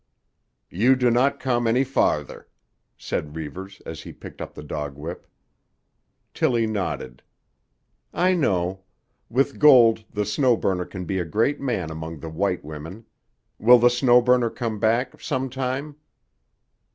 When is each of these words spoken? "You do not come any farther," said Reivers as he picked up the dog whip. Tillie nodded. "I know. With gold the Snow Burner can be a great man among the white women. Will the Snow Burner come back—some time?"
"You 0.71 0.95
do 0.95 1.11
not 1.11 1.39
come 1.39 1.67
any 1.67 1.83
farther," 1.83 2.47
said 2.97 3.35
Reivers 3.35 3.83
as 3.85 4.01
he 4.01 4.11
picked 4.11 4.41
up 4.41 4.55
the 4.55 4.63
dog 4.63 4.95
whip. 4.97 5.27
Tillie 6.33 6.65
nodded. 6.65 7.21
"I 8.11 8.33
know. 8.33 8.81
With 9.29 9.59
gold 9.59 10.03
the 10.11 10.25
Snow 10.25 10.57
Burner 10.57 10.85
can 10.85 11.05
be 11.05 11.19
a 11.19 11.23
great 11.23 11.61
man 11.61 11.91
among 11.91 12.17
the 12.19 12.29
white 12.31 12.65
women. 12.65 13.05
Will 13.59 13.77
the 13.77 13.91
Snow 13.91 14.23
Burner 14.23 14.49
come 14.49 14.79
back—some 14.79 15.51
time?" 15.51 15.97